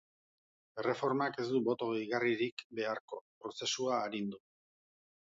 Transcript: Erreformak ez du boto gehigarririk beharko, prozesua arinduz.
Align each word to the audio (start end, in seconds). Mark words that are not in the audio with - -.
Erreformak 0.83 1.37
ez 1.43 1.45
du 1.51 1.61
boto 1.69 1.91
gehigarririk 1.91 2.65
beharko, 2.81 3.23
prozesua 3.45 4.05
arinduz. 4.11 4.47